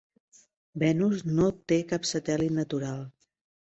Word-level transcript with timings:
Venus 0.83 1.21
no 1.39 1.49
té 1.73 1.79
cap 1.93 2.09
satèl·lit 2.13 2.57
natural. 2.59 3.05